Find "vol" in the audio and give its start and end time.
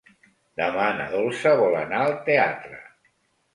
1.61-1.79